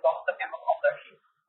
Wat. 0.00 0.22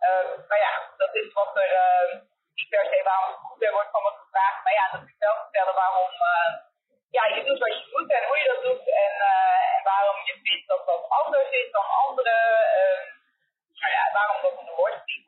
Uh, 0.09 0.47
maar 0.47 0.59
ja, 0.59 0.73
dat 0.97 1.15
is 1.15 1.33
wat 1.33 1.55
er 1.57 1.71
uh, 1.83 2.21
niet 2.53 2.69
per 2.69 2.85
se 2.91 3.03
waarom 3.03 3.29
het 3.31 3.45
goed 3.47 3.69
wordt 3.69 3.91
van 3.91 4.03
me 4.03 4.11
gevraagd. 4.21 4.63
Maar 4.63 4.73
ja, 4.73 4.85
dat 4.91 5.01
ik 5.01 5.15
wel 5.19 5.35
vertellen 5.43 5.75
waarom 5.75 6.11
uh, 6.33 6.51
ja, 7.17 7.23
je 7.35 7.43
doet 7.43 7.59
wat 7.59 7.73
je 7.77 7.89
doet 7.91 8.11
en 8.11 8.27
hoe 8.27 8.37
je 8.37 8.47
dat 8.53 8.61
doet. 8.63 8.87
En, 9.03 9.13
en 9.77 9.83
waarom 9.83 10.17
je 10.25 10.39
vindt 10.43 10.67
dat 10.67 10.85
dat 10.85 11.09
anders 11.09 11.49
is 11.49 11.71
dan 11.71 11.87
anderen. 12.05 12.41
nou 13.79 13.91
ja, 13.97 14.03
waarom 14.13 14.41
dat 14.41 14.57
een 14.59 14.75
woord 14.75 15.05
niet. 15.05 15.27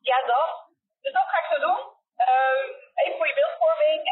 ja, 0.00 0.18
dat. 0.26 0.50
Dus 1.02 1.12
dat 1.12 1.28
ga 1.28 1.38
ik 1.38 1.52
zo 1.52 1.58
doen. 1.66 1.82
even 2.94 3.16
voor 3.16 3.26
je 3.26 3.34
beeldvorming. 3.34 4.02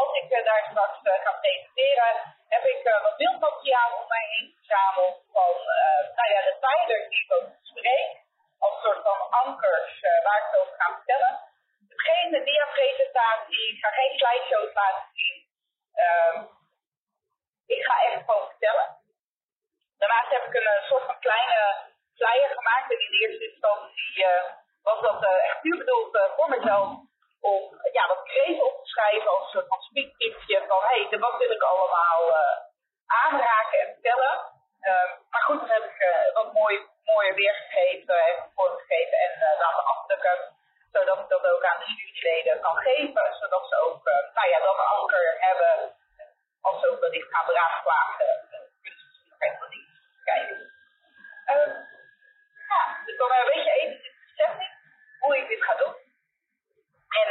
als 0.00 0.10
ik 0.20 0.44
daar 0.44 0.64
straks 0.70 0.98
ga 1.24 1.32
presenteren, 1.40 2.14
heb 2.48 2.64
ik 2.64 2.82
wat 3.02 3.16
beeldmateriaal 3.16 3.92
om 4.00 4.08
mij 4.08 4.26
heen 4.32 4.54
verzameld 4.56 5.16
van 5.32 5.54
uh, 5.78 6.00
nou 6.16 6.28
ja, 6.34 6.40
de 6.48 6.56
pijlers 6.66 7.08
die 7.08 7.22
ik 7.24 7.32
ook 7.36 7.48
spreek, 7.62 8.10
als 8.58 8.74
een 8.74 8.82
soort 8.82 9.02
van 9.02 9.20
ankers 9.42 10.02
uh, 10.02 10.22
waar 10.24 10.38
ik 10.40 10.46
het 10.50 10.60
over 10.60 10.74
ga 10.80 10.88
vertellen. 10.98 11.32
Het 11.80 11.90
is 11.94 12.02
geen 12.10 12.44
diapresentatie, 12.44 13.27
ik 13.46 13.78
ga 13.80 13.90
geen 13.90 14.18
slideshows 14.18 14.74
laten 14.74 15.08
zien. 15.12 15.46
Uh, 15.94 16.42
ik 17.66 17.84
ga 17.84 18.02
echt 18.02 18.24
gewoon 18.24 18.48
vertellen. 18.48 18.96
Daarnaast 19.98 20.30
heb 20.30 20.44
ik 20.46 20.54
een, 20.54 20.66
een 20.66 20.88
soort 20.88 21.04
van 21.04 21.18
kleine 21.18 21.58
flyer 22.14 22.48
gemaakt 22.48 22.92
en 22.92 23.00
in 23.00 23.10
de 23.10 23.18
eerste 23.18 23.50
instantie 23.50 24.26
was 24.82 25.00
dat 25.00 25.24
echt 25.24 25.60
puur 25.60 25.78
bedoeld 25.78 26.18
voor 26.36 26.48
mezelf 26.48 26.88
om 27.40 27.62
ja, 27.92 28.06
wat 28.06 28.22
kreeg 28.22 28.60
op 28.60 28.82
te 28.82 28.88
schrijven 28.88 29.30
als 29.30 29.42
een 29.42 29.50
soort 29.50 29.68
van 29.68 29.78
van 30.68 30.82
hé, 30.84 31.06
hey, 31.08 31.18
wat 31.18 31.38
wil 31.38 31.50
ik 31.50 31.62
allemaal 31.62 32.36
aanraken 33.06 33.78
en 33.80 33.92
vertellen. 33.92 34.34
Uh, 34.80 35.10
maar 35.30 35.42
goed, 35.42 35.60
dat 35.60 35.68
heb 35.68 35.84
ik 35.84 36.30
wat 36.34 36.52
mooi, 36.52 36.86
mooier 37.04 37.34
weergegeven, 37.34 38.24
heb 38.24 38.36
ik 38.36 38.50
voorgegeven 38.54 39.18
en 39.18 39.32
laten 39.58 39.84
afdrukken. 39.84 40.56
Zodat 40.92 41.18
ik 41.18 41.28
dat 41.28 41.46
ook 41.46 41.64
aan 41.64 41.78
de 41.78 41.94
juryleden 41.96 42.60
kan 42.60 42.76
geven. 42.76 43.34
Zodat 43.40 43.68
ze 43.68 43.76
ook, 43.76 44.04
nou 44.34 44.48
ja, 44.48 44.58
een 44.60 44.98
anker 44.98 45.36
hebben. 45.38 45.94
Als 46.60 46.80
ze 46.80 46.90
ook 46.90 47.00
wellicht 47.00 47.30
gaan 47.30 47.46
beraadslagen. 47.46 48.48
kunnen 48.82 49.00
ze 49.00 49.30
nog 49.30 49.40
even 49.40 49.70
dingen 49.70 50.00
kijken. 50.24 50.58
ja, 52.68 53.02
dus 53.04 53.16
dan 53.16 53.28
weet 53.28 53.64
je 53.64 53.70
even 53.70 54.02
de 54.02 54.32
setting, 54.36 54.72
hoe 55.20 55.36
ik 55.36 55.48
dit 55.48 55.62
ga 55.62 55.74
doen. 55.74 55.94
En 57.20 57.28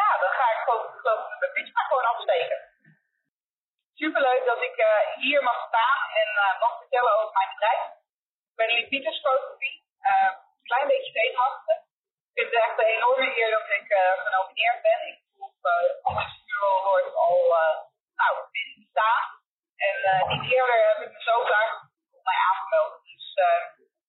ja, 0.00 0.08
dan 0.20 0.30
ga 0.30 0.50
ik 0.54 0.60
gewoon, 0.64 0.98
geloof 1.00 1.32
ik, 1.32 1.38
mijn 1.38 1.52
pitch 1.52 1.72
maar 1.72 1.84
gewoon 1.84 2.04
afsteken 2.04 2.74
superleuk 3.96 4.44
dat 4.44 4.62
ik 4.62 4.76
hier 5.16 5.42
mag 5.42 5.66
staan 5.68 6.02
en 6.20 6.28
mag 6.60 6.78
vertellen 6.78 7.12
over 7.18 7.32
mijn 7.32 7.50
bedrijf. 7.54 7.84
Ik 8.50 8.56
ben 8.56 8.68
Lee 8.74 8.88
Pieters 8.88 9.20
Fotografie. 9.20 9.84
Uh, 10.10 10.30
een 10.58 10.68
klein 10.70 10.86
beetje 10.86 11.12
zenuwachtig. 11.12 11.78
Ik 12.34 12.42
vind 12.48 12.50
het 12.50 12.62
echt 12.64 12.78
een 12.78 12.94
enorme 12.96 13.38
eer 13.38 13.50
dat 13.50 13.68
ik 13.80 13.88
genomineerd 14.56 14.82
ben. 14.82 15.00
Ik 15.12 15.18
voel 15.36 15.52
uh, 15.62 16.04
Ambassadeur 16.08 16.62
Award 16.76 17.14
al 17.14 17.38
nou, 18.16 18.34
staan. 18.90 19.24
En 19.76 20.28
niet 20.28 20.52
eerder 20.52 20.88
heb 20.88 21.00
ik 21.06 21.12
me 21.12 21.22
zo 21.22 21.44
graag 21.44 21.72
op 22.10 22.22
mij 22.24 22.38
aangemeld. 22.50 23.04
Dus 23.04 23.34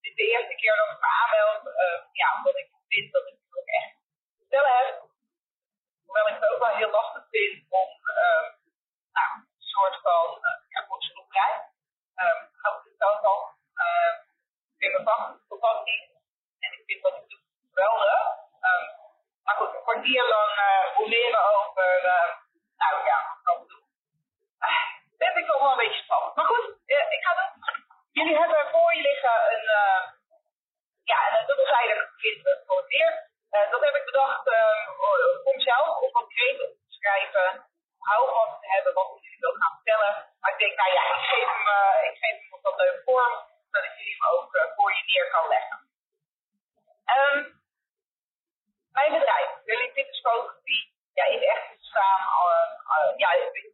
dit 0.02 0.12
is 0.12 0.16
de 0.16 0.28
eerste 0.32 0.56
keer 0.56 0.76
dat 0.76 0.90
ik 0.90 1.00
me 1.00 1.10
aanmeld. 1.22 1.64
ja, 2.12 2.28
omdat 2.38 2.58
ik 2.58 2.70
vind 2.88 3.14
dat 3.14 3.28
ik 3.28 3.38
het 3.44 3.58
ook 3.60 3.68
echt 3.80 3.92
te 4.28 4.36
vertellen 4.38 4.76
heb. 4.78 4.96
Hoewel 6.06 6.28
ik 6.28 6.34
het 6.34 6.50
ook 6.50 6.60
wel 6.60 6.76
heel 6.76 6.92
lastig 6.92 7.24
vind 7.30 7.66
om 7.70 7.90
nou, 9.18 9.30
soort 9.58 10.00
van 10.02 10.28
uh, 10.48 10.58
ja, 10.74 10.86
loterij. 11.14 11.54
Um, 12.24 12.40
hou 12.62 12.76
ik 12.78 12.84
het 12.92 13.24
al. 13.24 13.42
Uh, 13.84 14.14
ik 14.72 14.78
vind 14.78 14.94
mijn 14.94 15.06
vak 15.06 15.40
fantastisch. 15.48 16.10
En 16.60 16.72
ik 16.74 16.84
vind 16.86 17.02
wat 17.02 17.16
ik 17.16 17.30
doe 17.30 17.40
geweldig. 17.68 18.22
Um, 18.68 18.86
maar 19.48 19.56
goed, 19.56 19.74
een 19.76 19.84
kwartier 19.88 20.24
lang 20.34 20.52
uh, 20.68 21.08
leren 21.08 21.44
over, 21.56 21.92
uh, 22.16 22.30
nou 22.82 22.96
ja, 23.10 23.18
wat 23.30 23.42
kan 23.44 23.62
ik 23.62 23.70
doen. 23.70 23.86
Uh, 24.66 24.84
dat 25.20 25.32
vind 25.34 25.44
ik 25.44 25.52
toch 25.52 25.62
wel 25.62 25.72
een 25.72 25.84
beetje 25.84 26.04
spannend. 26.04 26.36
Maar 26.36 26.46
goed, 26.46 26.66
uh, 26.86 27.06
ik 27.16 27.22
ga 27.26 27.34
doen. 27.40 27.86
Jullie 28.18 28.38
hebben 28.38 28.70
voor 28.72 28.96
je 28.96 29.02
liggen 29.02 29.38
een, 29.54 29.66
uh, 29.82 30.02
ja, 31.12 31.40
een 31.40 31.46
dubbelzijdig 31.46 32.00
print 32.18 32.42
voor 32.66 32.78
het 32.82 32.88
weer. 32.88 33.12
Uh, 33.52 33.72
dat 33.72 33.82
heb 33.86 33.96
ik 33.96 34.06
bedacht 34.06 34.48
uh, 34.48 35.50
om 35.52 35.60
zelf 35.60 35.98
op 36.06 36.12
wat 36.14 36.28
kreten 36.28 36.68
te 36.68 36.94
schrijven. 37.00 37.48
Hou 38.00 38.22
wat 38.32 38.62
te 38.62 38.68
hebben 38.74 38.94
wat 38.94 39.12
ik 39.16 39.24
jullie 39.24 39.40
wil 39.40 39.56
gaan 39.60 39.76
vertellen. 39.76 40.14
Maar 40.40 40.52
ik 40.52 40.60
denk, 40.60 40.76
nou 40.78 40.92
ja, 40.98 41.04
ik 41.16 41.24
geef 41.32 41.48
hem, 41.54 41.66
uh, 41.78 42.10
ik 42.10 42.18
geef 42.24 42.36
hem 42.42 42.54
op 42.54 42.64
wat 42.64 42.78
leuke 42.78 43.02
vorm, 43.06 43.34
zodat 43.72 43.98
jullie 43.98 44.16
hem 44.18 44.28
ook 44.34 44.56
uh, 44.56 44.62
voor 44.76 44.90
je 44.96 45.04
neer 45.06 45.30
kan 45.32 45.48
leggen. 45.48 45.80
Um, 47.18 47.62
mijn 48.92 49.12
bedrijf, 49.12 49.50
Pitters 49.94 50.20
Fotografie, 50.20 50.94
ja, 51.14 51.26
is 51.26 51.44
echt 51.44 51.68
staan 51.80 52.22
uh, 52.22 53.18
ja, 53.18 53.30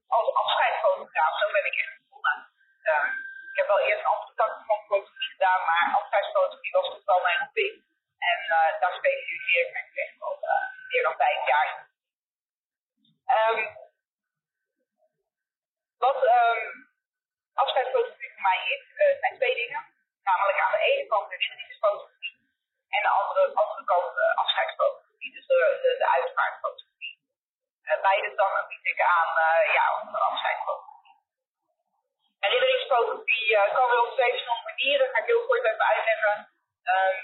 als 0.07 0.33
afscheidsfotograaf. 0.33 1.39
Zo 1.39 1.51
ben 1.51 1.65
ik 1.65 1.75
echt 1.75 1.97
begonnen. 2.01 2.37
Um, 2.83 3.07
ik 3.51 3.57
heb 3.59 3.67
wel 3.67 3.79
eerst 3.79 4.05
andere 4.05 4.33
tak 4.33 4.63
van 4.65 4.85
fotografie 4.85 5.31
gedaan, 5.31 5.65
maar 5.65 5.95
afscheidsfotografie 5.99 6.71
was 6.71 6.87
toch 6.87 7.05
wel 7.05 7.21
mijn 7.21 7.39
hobby. 7.39 7.81
En 8.17 8.39
daar 8.79 8.93
specialiseer 8.97 9.65
ik 9.65 9.73
me 9.73 10.01
echt 10.01 10.21
al 10.21 10.39
meer 10.87 11.03
dan 11.03 11.15
vijf 11.15 11.47
jaar. 11.47 11.87
Um, 13.37 13.77
wat 15.97 16.23
um, 16.23 16.91
afscheidsfotografie 17.53 18.31
voor 18.33 18.41
mij 18.41 18.59
is, 18.75 18.85
zijn 19.19 19.35
twee 19.35 19.55
dingen. 19.55 19.91
Namelijk 20.23 20.59
aan 20.59 20.71
de 20.71 20.83
ene 20.91 21.07
kant 21.07 21.29
de 21.29 21.77
fotografie 21.79 22.42
en 22.95 23.01
de 23.01 23.11
andere, 23.19 23.53
andere 23.53 23.83
kant 23.91 24.17
uh, 24.17 24.35
afscheidsfotografie, 24.43 25.33
dus 25.33 25.47
de, 25.47 25.95
de, 25.99 26.07
uitvaartfotografie. 26.09 27.17
Uh, 27.83 28.01
beide 28.01 28.35
dan 28.35 28.51
bied 28.67 28.85
ik 28.93 28.99
aan 29.01 29.31
ja, 29.77 29.85
onze 30.01 30.17
afscheidsfotografie. 30.17 30.93
uh, 33.53 33.73
kan 33.77 33.89
wel 33.89 34.05
op 34.05 34.13
twee 34.13 34.29
verschillende 34.29 34.69
manieren. 34.71 35.09
Ga 35.11 35.19
ik 35.19 35.31
heel 35.31 35.45
kort 35.45 35.63
even 35.63 35.87
uitleggen. 35.93 36.35
Um, 36.93 37.17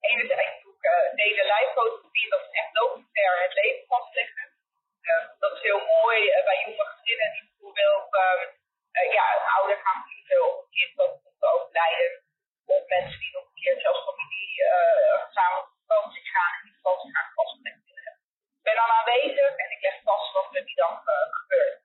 enerzijds 0.00 0.62
doe 0.62 0.72
ik 0.78 0.84
uh, 0.92 1.16
delen 1.16 1.46
lijffotografie, 1.46 2.30
dat 2.30 2.40
is 2.40 2.58
echt 2.60 2.74
documentair 2.74 3.42
het 3.42 3.54
leven 3.54 3.84
vastleggen. 3.86 4.46
Uh, 5.02 5.24
dat 5.38 5.52
is 5.56 5.62
heel 5.62 5.82
mooi 5.96 6.18
bij 6.44 6.58
jonge 6.64 6.86
gezinnen 6.94 7.32
die 7.32 7.44
bijvoorbeeld 7.48 8.06
um, 8.24 8.40
ja, 9.18 9.24
een 9.36 9.48
ouder 9.56 9.76
gaan 9.84 10.02
verliezen 10.02 10.44
of 10.46 10.54
een 10.58 10.70
kind 10.70 10.96
dat 10.96 11.20
komt 11.22 11.42
overlijden. 11.52 12.23
Of 12.66 12.82
mensen 12.86 13.18
die 13.20 13.32
nog 13.32 13.44
een 13.46 13.60
keertje 13.62 13.88
als 13.88 14.04
familie 14.08 14.52
samen 15.36 15.58
op 15.62 15.68
vakantie 15.86 16.24
gaan 16.32 16.52
en 16.56 16.62
die 16.64 16.76
vakantie 16.80 17.10
graag 17.14 17.32
vastgelegd 17.34 17.84
willen 17.86 18.04
hebben. 18.06 18.22
Ik 18.58 18.64
ben 18.68 18.76
dan 18.80 18.96
aanwezig 18.98 19.52
en 19.62 19.70
ik 19.74 19.80
leg 19.86 19.96
vast 20.02 20.32
wat 20.32 20.54
er 20.56 20.64
die 20.64 20.80
dag 20.84 21.02
gebeurt. 21.40 21.82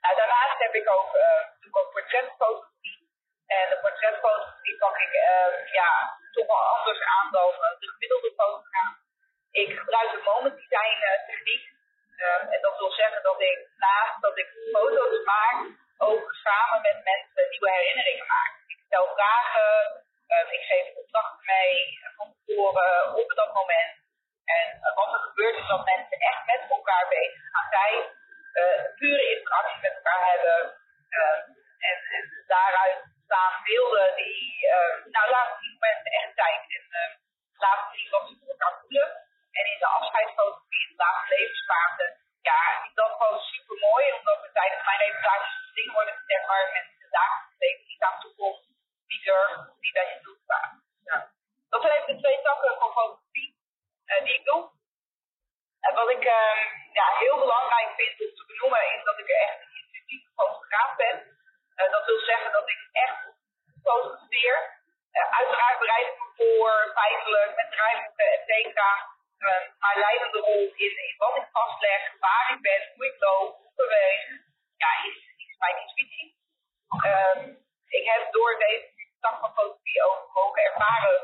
Nou, 0.00 0.16
daarnaast 0.16 0.58
heb 0.58 0.74
ik 0.74 0.90
ook, 0.90 1.10
ook 1.78 1.90
portretfotografie. 1.92 2.98
En 3.46 3.68
de 3.70 3.78
portretfotografie 3.80 4.76
pak 4.78 4.96
ik 4.98 5.12
ja, 5.80 5.90
toch 6.32 6.46
wel 6.46 6.64
anders 6.76 7.00
aan 7.00 7.30
dan 7.30 7.50
de 7.80 7.88
gemiddelde 7.92 8.32
fotograaf. 8.36 8.94
Ik 9.50 9.78
gebruik 9.78 10.10
de 10.10 10.22
moment 10.24 10.56
design 10.56 10.98
techniek. 11.26 11.72
En 12.54 12.60
dat 12.60 12.78
wil 12.78 12.92
zeggen 12.92 13.22
dat 13.22 13.40
ik 13.40 13.68
naast 13.76 14.20
dat 14.20 14.38
ik 14.38 14.48
foto's 14.72 15.24
maak, 15.24 15.58
ook 15.98 16.32
samen 16.32 16.80
met 16.82 17.04
mensen 17.04 17.50
nieuwe 17.50 17.70
herinneringen 17.70 18.26
maak. 18.26 18.52
Ik 18.84 19.00
stel 19.00 19.14
vragen, 19.14 20.04
ik 20.50 20.64
geef 20.70 20.94
opdrachten 20.94 21.44
mee 21.46 21.98
van 22.16 22.34
tevoren 22.34 23.14
op 23.14 23.28
dat 23.34 23.52
moment. 23.54 23.92
En 24.44 24.66
wat 24.94 25.12
er 25.12 25.18
gebeurt 25.18 25.56
is 25.56 25.66
dat 25.66 25.84
mensen 25.84 26.18
echt 26.18 26.44
met 26.46 26.62
elkaar 26.70 27.06
bezig 27.08 27.42
gaan 27.52 27.70
zijn 27.70 28.22
uh, 28.60 28.78
pure 28.98 29.24
interactie 29.36 29.80
met 29.80 29.94
elkaar 29.94 30.24
hebben. 30.32 30.58
Uh, 31.10 31.38
en, 31.88 31.96
daaruit 32.46 32.98
staan 33.24 33.62
beelden 33.64 34.16
die, 34.16 34.66
uh, 34.76 34.94
nou 35.14 35.26
laten 35.30 35.60
die 35.60 35.76
mensen 35.78 36.12
echt 36.20 36.34
zijn. 36.34 36.60
En 36.76 36.84
laten 37.56 37.98
zien 37.98 38.10
wat 38.10 38.28
ze 38.28 38.36
voor 38.38 38.50
elkaar 38.54 38.76
voelen. 38.80 39.08
En 39.58 39.64
in 39.72 39.78
de 39.78 39.86
afscheidsfotografie, 39.86 40.88
in 40.88 40.96
de 40.96 41.02
laatste 41.04 41.34
levensfase, 41.34 42.04
ja, 42.40 42.60
is 42.86 42.94
dat 42.94 43.12
gewoon 43.18 43.40
super 43.40 43.76
mooi. 43.88 44.04
Omdat 44.18 44.38
we 44.42 44.50
tijdens 44.52 44.84
mijn 44.84 45.00
reportages 45.04 45.72
dingen 45.74 45.92
worden 45.92 46.14
gezegd 46.20 46.46
waar 46.46 46.72
mensen 46.72 46.98
de 46.98 47.08
dagelijks 47.10 47.58
leven 47.58 47.86
niet 47.86 48.02
aan 48.02 48.20
toekomt. 48.20 48.63
Die 49.24 49.92
bij 49.92 50.08
je 50.12 50.18
doet. 50.22 50.38
Dat 51.68 51.82
zijn 51.82 51.94
even 51.94 52.14
de 52.14 52.20
twee 52.22 52.42
takken 52.42 52.78
van 52.78 52.92
fotografie 52.92 53.56
die 54.24 54.34
ik 54.38 54.44
doe. 54.44 54.70
En 55.80 55.94
wat 55.94 56.10
ik 56.10 56.24
uh, 56.24 56.56
ja, 56.92 57.06
heel 57.18 57.38
belangrijk 57.38 57.90
vind 57.96 58.20
om 58.24 58.34
te 58.34 58.44
benoemen 58.46 58.94
is 58.96 59.04
dat 59.04 59.18
ik 59.18 59.28
echt 59.28 59.60
een 59.60 59.76
intuïtieve 59.80 60.30
fotograaf 60.34 60.96
ben. 60.96 61.16
Uh, 61.76 61.90
dat 61.90 62.04
wil 62.06 62.20
zeggen 62.20 62.52
dat 62.52 62.68
ik 62.68 62.80
echt 62.92 63.18
fotografeer. 63.82 64.56
Uh, 65.12 65.38
uiteraard 65.38 65.78
bereid 65.78 66.06
ik 66.12 66.18
me 66.18 66.28
voor, 66.36 66.90
feitelijk, 66.94 67.54
met 67.56 67.70
draaipunten, 67.70 68.32
et 68.32 68.44
cetera. 68.46 68.90
maar 69.78 69.98
leidende 69.98 70.38
rol 70.38 70.72
in, 70.84 70.94
in 71.06 71.14
wat 71.16 71.36
ik 71.36 71.48
vastleg, 71.52 72.00
waar 72.20 72.50
ik 72.54 72.60
ben, 72.60 72.92
hoe 72.94 73.06
ik 73.06 73.20
loop, 73.20 73.56
hoe 73.56 73.72
beweeg, 73.76 74.20
ja, 74.76 74.90
is, 75.08 75.16
is 75.36 75.56
mijn 75.58 75.76
intuïtie. 75.80 76.36
Ehm, 77.02 77.40
ik 77.88 78.04
heb 78.04 78.32
door 78.32 78.58
deze 78.58 78.93
tak 79.24 79.36
van 79.40 79.54
fotografie 79.56 80.02
ook 80.08 80.22
mogen 80.38 80.62
ervaren 80.68 81.18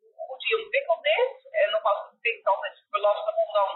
hoe 0.00 0.24
goed 0.26 0.40
die 0.46 0.58
ontwikkeld 0.62 1.04
is. 1.20 1.32
En 1.60 1.70
nogmaals, 1.70 2.00
ik 2.12 2.20
vind 2.24 2.36
het 2.38 2.52
altijd 2.54 2.76
super 2.76 3.00
lastig 3.00 3.34
om 3.44 3.52
dan 3.60 3.70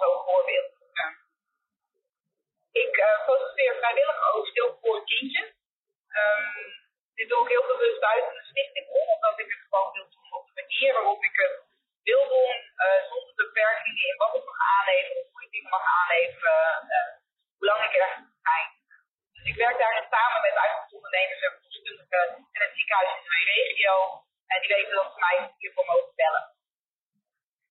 zo'n 0.00 0.24
voorbeeld. 0.24 0.74
Ik 2.84 2.96
uh, 2.96 3.24
fotografeer 3.26 3.74
vrijwillig 3.80 4.34
ook 4.34 4.46
stil 4.46 4.78
voor 4.80 5.04
kindjes. 5.04 5.48
Um, 6.20 6.66
dit 7.14 7.28
doe 7.28 7.42
ik 7.42 7.48
heel 7.54 7.66
bewust 7.66 8.00
buiten 8.00 8.34
de 8.34 8.44
stichting 8.50 8.86
om, 8.88 9.06
omdat 9.14 9.38
ik 9.38 9.50
het 9.54 9.66
gewoon 9.68 9.92
wil 9.92 10.08
doen 10.10 10.32
op 10.38 10.46
de 10.46 10.54
manier 10.60 10.92
waarop 10.92 11.22
ik 11.22 11.36
het 11.42 11.54
wil 12.02 12.24
doen, 12.28 12.56
uh, 12.84 13.00
zonder 13.10 13.34
beperkingen 13.34 14.06
in 14.10 14.16
wat 14.16 14.34
ik 14.34 14.44
mag 14.44 14.60
aanleveren, 14.74 15.22
hoe 15.30 15.42
ik 15.44 15.50
dingen 15.50 15.70
mag 15.70 15.86
aanleveren, 16.00 16.64
uh, 16.96 17.08
hoe 17.56 17.66
lang 17.68 17.80
ik 17.88 17.94
er 18.00 18.12
zijn. 18.46 18.68
Dus 19.32 19.46
ik 19.52 19.56
werk 19.64 19.78
daarin 19.78 20.06
samen 20.10 20.40
met 20.46 20.54
uitvoerondernemers 20.64 21.42
en 21.46 21.52
verloskundigen 21.52 22.28
en 22.54 22.60
het 22.64 22.74
ziekenhuis 22.76 23.10
in 23.18 23.32
mijn 23.34 23.48
regio. 23.54 23.94
En 24.46 24.60
die 24.60 24.74
weten 24.74 24.94
dat 24.94 25.12
ze 25.12 25.18
mij 25.18 25.54
hiervoor 25.58 25.84
mogen 25.84 26.14
bellen. 26.14 26.55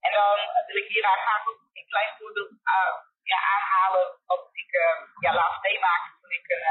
En 0.06 0.12
dan 0.20 0.38
wil 0.68 0.76
ik 0.84 0.88
hier 0.92 1.04
graag 1.04 1.46
een 1.46 1.88
klein 1.94 2.12
voorbeeld 2.18 2.52
uh, 2.52 2.94
ja, 3.32 3.40
aanhalen 3.54 4.08
wat 4.26 4.50
ik 4.52 4.72
ja, 5.20 5.34
laatst 5.34 5.62
meemaakte 5.62 6.12
toen 6.22 6.32
ik 6.40 6.46
een, 6.56 6.66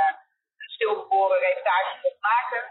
een 0.61 0.71
stilgeboren 0.77 1.39
reportage 1.39 1.99
mocht 2.03 2.21
maken. 2.21 2.63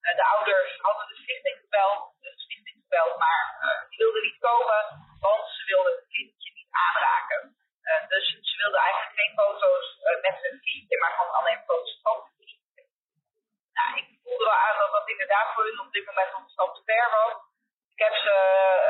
de 0.00 0.26
ouders 0.34 0.80
hadden 0.80 1.06
de 1.08 1.16
stichting 1.22 1.58
gebeld, 1.60 2.00
de 2.20 2.32
stichting 2.36 2.78
gebeld, 2.82 3.16
maar 3.18 3.42
die 3.88 3.98
wilden 3.98 4.22
niet 4.22 4.38
komen, 4.38 4.80
want 5.20 5.44
ze 5.48 5.64
wilden 5.64 5.92
het 5.92 6.06
kindje 6.08 6.50
niet 6.52 6.72
aanraken. 6.84 7.56
Uh, 7.88 8.08
dus 8.08 8.26
ze 8.50 8.56
wilden 8.62 8.80
eigenlijk 8.80 9.14
geen 9.20 9.34
foto's 9.40 9.86
uh, 9.98 10.22
met 10.26 10.36
hun 10.44 10.60
kindje, 10.60 10.98
maar 10.98 11.14
gewoon 11.16 11.34
alleen 11.38 11.62
foto's 11.66 11.98
van 12.02 12.16
het 12.22 12.32
kindje. 12.36 12.82
Nou, 13.76 13.88
ik 14.00 14.06
voelde 14.22 14.44
wel 14.44 14.62
aan 14.66 14.78
dat 14.78 14.92
dat 14.92 15.08
inderdaad 15.08 15.52
voor 15.54 15.64
hun 15.64 15.80
op 15.80 15.92
dit 15.92 16.06
moment 16.06 16.32
nog 16.32 16.42
een 16.42 16.56
stap 16.56 16.74
te 16.74 16.82
ver 16.84 17.10
was. 17.10 17.36
Ik 17.94 18.00
heb 18.06 18.14
ze 18.14 18.34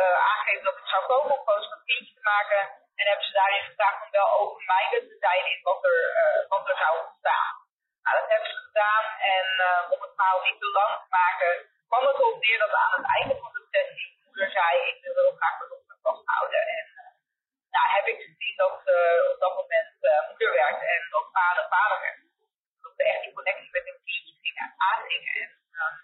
uh, 0.02 0.16
aangegeven 0.28 0.64
dat 0.64 0.78
ik 0.82 0.88
zou 0.92 1.06
komen 1.06 1.32
om 1.38 1.44
foto's 1.48 1.68
van 1.68 1.78
het 1.78 1.90
kindje 1.92 2.14
te 2.14 2.28
maken. 2.34 2.60
En 2.98 3.06
heb 3.12 3.22
ze 3.22 3.32
daarin 3.32 3.64
gevraagd 3.68 4.04
om 4.04 4.10
wel 4.10 4.30
open-minded 4.38 5.04
te 5.10 5.16
zijn 5.26 5.44
in 5.52 5.60
wat 5.62 5.84
er, 5.84 6.00
wat 6.48 6.68
er 6.68 6.76
zou 6.76 6.92
ontstaan. 7.04 7.54
Nou, 8.02 8.20
dat 8.20 8.28
hebben 8.30 8.50
ze 8.50 8.56
gedaan. 8.68 9.04
En 9.34 9.46
om 9.94 10.00
het 10.04 10.14
verhaal 10.16 10.40
niet 10.42 10.58
te 10.60 10.70
lang 10.78 10.92
te 11.02 11.08
maken, 11.20 11.52
neer 12.46 12.58
dat 12.58 12.74
aan 12.82 12.96
het 12.98 13.08
einde 13.18 13.34
van 13.42 13.52
de 13.56 13.62
sessie 13.70 14.08
moeder 14.24 14.50
zei, 14.58 14.70
ik 14.90 14.98
wil 15.02 15.36
graag 15.38 15.56
mijn 15.58 15.70
dochter 15.74 15.96
vasthouden. 16.06 16.62
En 16.76 16.86
nou, 17.74 17.86
heb 17.96 18.06
ik 18.12 18.18
gezien 18.26 18.56
dat 18.62 18.74
ze 18.84 18.94
op 19.32 19.38
dat 19.44 19.54
moment 19.60 19.94
uh, 20.00 20.28
moeder 20.28 20.52
werd 20.62 20.80
en 20.94 21.00
dat 21.14 21.26
vader 21.38 21.64
vader 21.74 21.98
werd. 22.04 22.18
Dat 22.82 22.92
ze 22.96 23.02
echt 23.12 23.22
die 23.24 23.36
connectie 23.38 23.70
met 23.76 23.84
hun 23.88 24.00
kindje 24.04 24.34
gingen 24.42 24.74
aangingen. 24.90 25.34
En, 25.42 25.50
uh, 25.80 25.94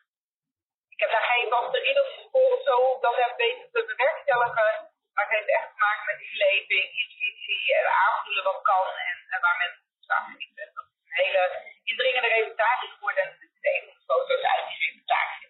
ik 0.94 1.00
heb 1.02 1.10
daar 1.14 1.28
geen 1.32 1.48
vaste 1.54 1.78
riddels 1.86 2.12
voor 2.32 2.50
of 2.56 2.62
zo 2.68 2.74
om 2.90 3.00
dat 3.00 3.16
heb 3.24 3.36
weten 3.36 3.68
te 3.72 3.80
bewerkstelligen. 3.92 4.72
Maar 5.14 5.24
het 5.26 5.34
heeft 5.36 5.54
echt 5.58 5.68
te 5.72 5.78
maken 5.86 6.04
met 6.10 6.20
inleving, 6.28 6.86
intuïtie 7.02 7.64
en 7.78 7.86
aanvoelen 8.04 8.44
wat 8.44 8.62
kan 8.70 8.86
en, 9.08 9.16
en 9.34 9.40
waar 9.44 9.58
mensen 9.62 9.82
staan 10.06 10.24
genieten. 10.30 10.70
Dat 10.74 10.84
is 10.90 10.96
een 11.04 11.18
hele 11.24 11.42
indringende 11.82 12.28
reportage 12.28 12.86
geworden 12.94 13.22
en 13.22 13.30
het 13.30 13.42
is 13.42 13.70
een 13.74 13.84
van 13.86 13.94
de 13.98 14.04
foto's 14.10 14.44
uit 14.52 14.66
die 14.68 14.80
reportage. 14.86 15.42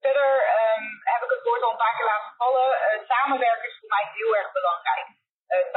Verder 0.00 0.32
um, 0.58 0.84
heb 1.12 1.22
ik 1.22 1.30
het 1.30 1.42
woord 1.42 1.62
al 1.62 1.70
een 1.70 1.82
paar 1.84 1.96
keer 1.96 2.06
laten 2.06 2.34
vallen. 2.36 2.68
Uh, 2.70 3.06
samenwerken 3.08 3.68
is 3.68 3.78
voor 3.80 3.88
mij 3.88 4.06
heel 4.14 4.36
erg 4.36 4.52
belangrijk. 4.52 5.06
Uh, 5.48 5.72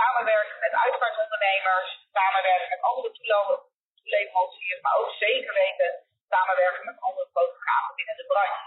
uitvaartondernemers, 1.01 2.07
samenwerken 2.13 2.69
met 2.69 2.81
andere 2.81 3.11
toeleveranciers, 3.11 4.81
maar 4.81 4.97
ook 4.97 5.11
zeker 5.11 5.53
weten 5.53 5.89
samenwerken 6.29 6.85
met 6.85 6.99
andere 6.99 7.29
fotografen 7.33 7.95
binnen 7.95 8.17
de 8.17 8.25
branche. 8.31 8.63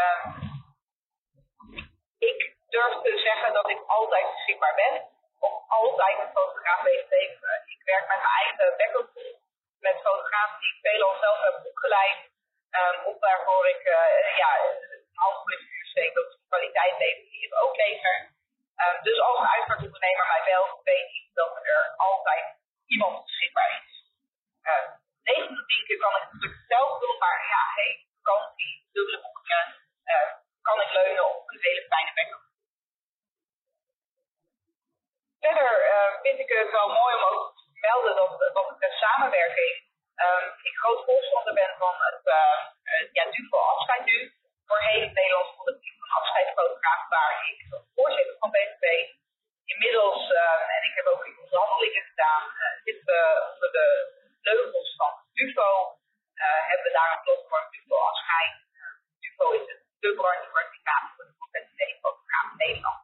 Um, 0.00 0.20
ik 2.18 2.56
durf 2.68 2.94
te 3.02 3.18
zeggen 3.18 3.52
dat 3.52 3.68
ik 3.70 3.80
altijd 3.86 4.30
beschikbaar 4.32 4.74
ben, 4.74 4.94
om 5.38 5.64
altijd 5.68 6.18
een 6.18 6.36
fotograaf 6.38 6.82
weet 6.82 7.08
te 7.08 7.16
leveren. 7.16 7.62
Ik 7.66 7.80
werk 7.84 8.06
met 8.08 8.20
mijn 8.22 8.36
eigen 8.40 8.76
backup 8.76 9.10
met 9.80 9.96
fotografen 10.02 10.58
die 10.60 10.72
ik 10.74 10.80
veelal 10.80 11.14
zelf 11.20 11.38
heb 11.42 11.64
opgeleid. 11.64 12.18
Um, 12.70 13.04
of 13.04 13.18
waarvoor 13.18 13.68
ik 13.68 13.82
uh, 13.84 14.36
ja, 14.36 14.50
een 14.64 15.04
half 15.14 15.46
uur 15.46 15.86
steek 15.86 16.14
dat 16.14 16.30
de 16.30 16.38
kwaliteit 16.48 16.98
levert 16.98 17.30
die 17.30 17.46
ik 17.46 17.62
ook 17.62 17.76
lever. 17.76 18.35
Eh, 18.76 19.02
dus 19.02 19.20
als 19.20 19.38
een 19.38 19.54
uitvaartondernemer 19.56 20.26
mij 20.26 20.42
wel 20.44 20.80
weet 20.84 21.30
dat 21.34 21.52
er 21.62 21.94
altijd 21.96 22.44
iemand 22.86 23.24
beschikbaar 23.24 23.70
is. 23.82 24.12
Eh, 24.62 24.72
uh, 24.72 24.88
9 25.22 25.66
keer 25.86 25.98
kan 25.98 26.16
ik 26.16 26.32
natuurlijk 26.32 26.64
zelf 26.68 26.98
doen, 27.00 27.18
maar 27.18 27.38
ja, 27.52 27.62
hey, 27.74 28.06
vakantie, 28.22 28.88
dubbele 28.92 29.20
eh, 30.04 30.28
kan 30.62 30.80
ik 30.80 30.92
leunen 30.92 31.36
op 31.36 31.48
een 31.48 31.60
hele 31.60 31.86
fijne 31.88 32.12
backup. 32.14 32.44
Verder 35.40 35.70
vind 36.22 36.38
ik 36.38 36.48
het 36.48 36.70
wel 36.70 36.88
mooi 36.88 37.14
om 37.14 37.22
ook 37.22 37.54
te 37.56 37.78
melden 37.80 38.16
dat 38.16 38.64
ik 38.64 38.68
betreft 38.68 38.98
samenwerking, 38.98 39.74
ehm, 40.14 40.46
ik 40.62 40.76
groot 40.76 41.04
voorstander 41.04 41.54
ben 41.54 41.74
van 41.78 41.94
het 41.98 42.20
ja, 43.12 43.24
voor 43.50 43.60
afscheid 43.60 44.04
nu, 44.04 44.34
voorheen 44.66 45.02
het 45.02 45.12
Nederlands 45.12 45.56
collectief 45.56 45.95
afscheidsfotograaf, 46.18 47.08
waar 47.08 47.34
ik 47.50 47.58
voorzitter 47.94 48.36
van 48.38 48.50
BVB. 48.50 48.86
Inmiddels, 49.72 50.30
uh, 50.30 50.76
en 50.76 50.82
ik 50.88 50.94
heb 50.98 51.06
ook 51.06 51.24
in 51.26 51.38
onderhandelingen 51.44 52.04
gedaan, 52.10 52.44
uh, 52.44 52.82
zitten 52.84 53.04
we 53.04 53.20
onder 53.52 53.70
de 53.78 53.86
vleugels 54.40 54.94
van 54.96 55.12
DUFO. 55.32 55.70
hebben 56.70 56.86
we 56.86 56.98
daar 56.98 57.12
een 57.12 57.22
platform 57.22 57.66
DUFO 57.70 57.96
afscheid. 58.10 58.54
DUFO 59.20 59.50
is 59.50 59.66
het 59.70 59.80
de 60.00 60.14
branchecertificaat 60.14 61.04
voor 61.14 61.24
de 61.28 61.34
professionele 61.40 61.98
fotograaf 62.02 62.48
in 62.50 62.56
Nederland. 62.66 63.00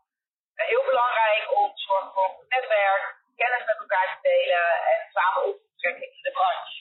heel 0.73 0.85
belangrijk 0.85 1.43
om 1.57 1.75
te 1.75 1.83
zorgen 1.89 2.13
voor 2.13 2.29
een 2.41 2.49
netwerk, 2.49 3.05
kennis 3.37 3.65
met 3.71 3.79
elkaar 3.79 4.09
te 4.13 4.29
delen 4.29 4.67
en 4.93 4.99
samen 5.13 5.43
op 5.49 5.57
te 5.63 5.71
trekken 5.77 6.09
in 6.17 6.23
de 6.23 6.33
branche. 6.39 6.79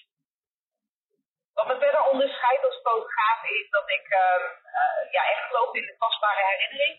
Wat 1.53 1.67
me 1.67 1.77
verder 1.79 2.03
onderscheidt 2.11 2.65
fotograaf 2.91 3.43
is 3.43 3.69
dat 3.69 3.87
ik 3.97 4.05
uh, 4.23 4.45
uh, 4.79 5.01
ja, 5.15 5.21
echt 5.33 5.45
geloof 5.47 5.73
in 5.73 5.85
de 5.85 5.95
vastbare 6.03 6.43
herinnering. 6.51 6.95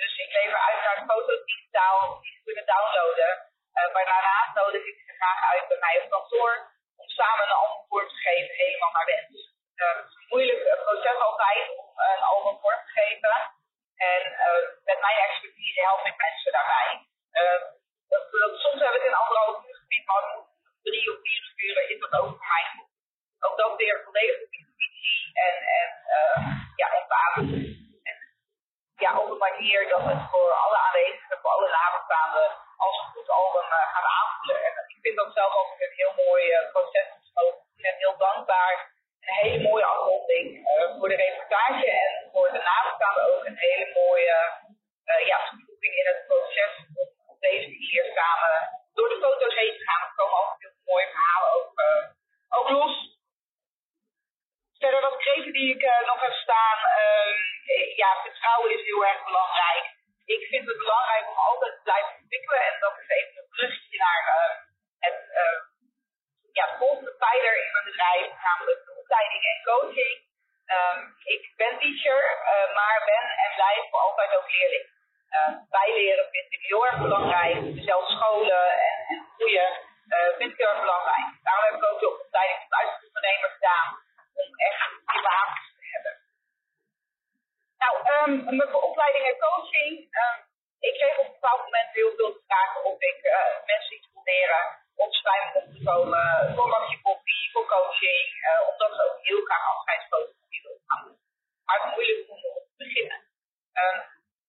Dus 0.00 0.12
ik 0.24 0.30
lever 0.38 0.60
uit 0.68 0.80
naar 0.82 1.04
foto's 1.12 1.44
digitaal 1.50 2.20
die 2.20 2.32
ze 2.36 2.40
kunnen 2.48 2.66
downloaden. 2.72 3.32
Uh, 3.78 3.92
maar 3.94 4.06
daarnaast 4.12 4.54
nodig 4.54 4.82
ik 4.92 4.98
ze 5.06 5.12
graag 5.20 5.40
uit 5.52 5.68
bij 5.68 5.80
mij 5.84 5.96
op 6.02 6.10
kantoor 6.10 6.52
om 7.00 7.08
samen 7.08 7.44
een 7.44 7.62
antwoord 7.64 8.08
te 8.08 8.18
geven, 8.26 8.54
helemaal 8.64 8.92
naar 8.92 9.08
wens. 9.12 9.28
het 9.74 10.08
is 10.08 10.16
een 10.18 10.32
moeilijk 10.32 10.60
proces 10.84 11.18
altijd 11.28 11.64
om 11.78 11.86
een 12.12 12.24
album 12.32 12.56
vorm 12.62 12.82
te 12.86 12.92
geven. 13.00 13.36
En 14.12 14.22
met 14.90 14.98
mijn 15.00 15.18
expertise 15.26 15.80
help 15.80 16.06
ik 16.06 16.16
mensen 16.16 16.52
daarbij. 16.52 16.90
Soms 18.64 18.80
heb 18.86 18.94
ik 18.94 19.04
een 19.04 19.20
anderhalf 19.22 19.64
uur 19.66 19.76
gebied, 19.82 20.06
maar 20.06 20.24
drie 20.82 21.10
of 21.12 21.18
vier 21.22 21.52
uur 21.56 21.90
is 21.90 22.00
dat 22.00 22.12
ook 22.20 22.28
voor 22.28 22.46
mij 22.54 22.66
ook 23.46 23.56
dat 23.56 23.76
weer 23.76 24.02
volledig 24.04 24.48
en, 25.46 25.54
en 25.80 25.88
uh, 26.18 26.38
ja, 26.76 26.88
en 26.92 27.04
ja, 29.04 29.18
op 29.18 29.30
een 29.30 29.44
manier 29.48 29.88
dat 29.88 30.02
het 30.10 30.22
voor 30.30 30.52
alle 30.52 30.78
aanwezigen, 30.86 31.38
voor 31.42 31.50
alle 31.50 31.70
nabestaanden, 31.70 32.48
als 32.76 32.96
een 32.98 33.12
goed 33.14 33.28
album 33.28 33.66
uh, 33.66 33.82
gaat 33.92 34.08
aanvoelen. 34.18 34.64
En 34.64 34.72
ik 34.94 34.98
vind 35.00 35.16
dat 35.16 35.32
zelf 35.32 35.52
ook 35.54 35.80
een 35.80 35.96
heel 36.00 36.14
mooi 36.26 36.42
uh, 36.50 36.70
proces. 36.72 37.08
Ik 37.76 37.82
ben 37.82 37.94
heel 37.96 38.16
dankbaar. 38.16 38.94
Een 39.20 39.34
hele 39.42 39.68
mooie 39.68 39.84
afronding 39.84 40.46
voor 40.98 41.08
de 41.08 41.14
reportage 41.14 41.90
en 41.90 42.30
voor 42.32 42.48
de 42.52 42.62
nabestaanden 42.70 43.34
ook 43.34 43.44
een 43.44 43.58
hele 43.58 43.90
mooie 43.94 44.36
ja, 45.30 45.38
toevoeging 45.48 45.94
in 46.00 46.06
het 46.06 46.26
proces 46.26 46.72
om 47.00 47.08
op 47.32 47.40
deze 47.40 47.68
manier 47.68 48.04
samen 48.14 48.54
door 48.94 49.08
de 49.08 49.18
foto's 49.22 49.54
heen 49.54 49.76
te 49.78 49.84
gaan. 49.84 50.08
Er 50.08 50.14
komen 50.16 50.38
altijd 50.38 50.60
heel 50.60 50.82
mooie 50.84 51.08
verhalen 51.14 51.50
ook, 51.56 51.70
ook 52.48 52.68
los. 52.68 53.15
Verder 54.78 55.00
wat 55.00 55.16
kreten 55.16 55.52
die 55.52 55.74
ik 55.74 55.82
uh, 55.82 56.06
nog 56.06 56.20
heb 56.20 56.32
staan. 56.32 56.78
Uh, 57.00 57.96
ja, 57.96 58.20
vertrouwen 58.22 58.78
is 58.78 58.84
heel 58.84 59.06
erg 59.06 59.24
belangrijk. 59.24 59.84
Ik 60.24 60.46
vind 60.48 60.66
het 60.66 60.76
belangrijk 60.76 61.28
om 61.28 61.36
altijd 61.36 61.72
te 61.76 61.82
blijven 61.82 62.14
ontwikkelen. 62.20 62.60
En 62.60 62.80
dat 62.80 62.98
is 62.98 63.08
even 63.08 63.36
een 63.40 63.48
brugje 63.48 63.98
naar 63.98 64.22
uh, 64.36 64.54
het, 64.98 65.18
ja, 66.52 66.76
volgende 66.78 67.14
pijler 67.24 67.64
in 67.64 67.72
mijn 67.72 67.84
bedrijf, 67.84 68.28
namelijk 68.42 68.84
de 68.84 68.94
opleiding 69.00 69.42
en 69.44 69.62
coaching. 69.64 70.24
Ik 71.24 71.52
ben 71.56 71.78
teacher, 71.78 72.22
maar 72.74 73.02
ben 73.04 73.26
en 73.44 73.54
blijf 73.54 73.90
voor 73.90 74.00
altijd 74.00 74.36
ook 74.36 74.50
leerling. 74.50 74.86
bijleren 75.70 76.28
vind 76.30 76.52
ik 76.52 76.62
heel 76.62 76.86
erg 76.86 76.98
belangrijk. 76.98 77.56
Zelf 77.74 78.08
scholen 78.08 78.70
en, 78.70 78.96
en 79.08 79.26
groeien 79.34 79.70
vind 80.38 80.52
ik 80.52 80.58
heel 80.58 80.68
erg 80.68 80.80
belangrijk. 80.80 81.26
Daarom 81.42 81.64
heb 81.64 81.74
ik 81.74 81.90
ook 81.90 82.00
de 82.00 82.20
opleiding 82.20 82.60
tot 82.60 82.78
uitzendondernemer 82.78 83.50
gedaan 83.50 83.88
om 84.42 84.48
echt 84.56 84.90
die 85.12 85.22
wapens 85.22 85.72
te 85.76 85.86
hebben. 85.92 86.14
Nou, 87.86 87.98
um, 88.14 88.56
mijn 88.56 88.74
opleiding 88.74 89.24
en 89.30 89.38
coaching. 89.48 89.92
Um, 90.20 90.36
ik 90.88 90.94
kreeg 90.98 91.18
op 91.18 91.26
een 91.26 91.38
bepaald 91.38 91.62
moment 91.64 91.90
heel 91.92 92.12
veel 92.16 92.32
vragen 92.46 92.84
of 92.84 92.96
ik 93.10 93.18
uh, 93.22 93.54
mensen 93.70 93.96
iets 93.96 94.08
kon 94.12 94.22
leren 94.24 94.64
om 95.02 95.10
bij 95.22 95.40
om 95.58 95.66
te 95.74 95.82
komen 95.90 96.26
voor 96.54 96.68
bakje 96.68 97.00
koffie, 97.06 97.50
voor 97.52 97.66
coaching, 97.66 98.28
uh, 98.48 98.68
omdat 98.70 98.90
ze 98.94 99.00
ook 99.08 99.18
heel 99.28 99.42
graag 99.48 99.64
afscheidsfotografie 99.72 100.62
willen 100.62 100.84
gaan 100.86 101.02
doen. 101.04 101.18
Maar 101.66 101.78
het 101.82 101.92
moeilijk 101.94 102.30
om 102.32 102.40
op 102.58 102.64
te 102.68 102.76
beginnen. 102.84 103.18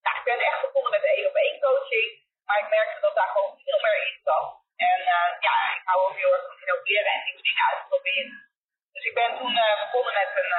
Nou, 0.04 0.16
ik 0.20 0.26
ben 0.30 0.40
echt 0.50 0.62
begonnen 0.62 0.92
met 0.92 1.02
de 1.02 1.12
één 1.16 1.28
op 1.32 1.36
één 1.36 1.60
coaching, 1.60 2.10
maar 2.46 2.60
ik 2.64 2.70
merkte 2.70 3.00
dat 3.06 3.16
daar 3.16 3.32
gewoon 3.34 3.60
veel 3.64 3.80
meer 3.84 3.98
in 4.08 4.20
zat. 4.24 4.48
En 4.90 5.00
uh, 5.16 5.30
ja, 5.48 5.56
ik 5.78 5.84
hou 5.90 6.00
ook 6.06 6.18
heel 6.22 6.34
erg 6.36 6.46
van 6.48 6.62
innoveren 6.64 7.12
en 7.16 7.24
nieuwe 7.26 7.44
dingen 7.48 7.66
uitproberen. 7.72 8.36
Dus 8.94 9.06
ik 9.10 9.14
ben 9.14 9.32
toen 9.38 9.54
begonnen 9.84 10.14
met 10.22 10.32
een 10.42 10.54